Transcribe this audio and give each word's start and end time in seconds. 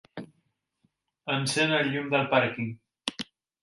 Encén 1.35 1.77
el 1.83 1.95
llum 1.97 2.11
del 2.17 2.29
pàrquing. 2.35 2.77